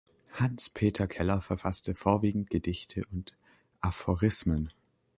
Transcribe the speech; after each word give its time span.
Hans 0.31 0.71
Peter 0.71 1.05
Keller 1.05 1.41
verfasste 1.41 1.93
vorwiegend 1.93 2.49
Gedichte 2.49 3.03
und 3.11 3.35
Aphorismen. 3.81 4.73